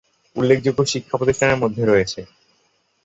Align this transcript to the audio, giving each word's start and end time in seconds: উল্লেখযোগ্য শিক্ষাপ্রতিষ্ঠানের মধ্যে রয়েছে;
উল্লেখযোগ্য 0.35 0.79
শিক্ষাপ্রতিষ্ঠানের 0.85 1.61
মধ্যে 1.63 1.83
রয়েছে; 1.85 2.19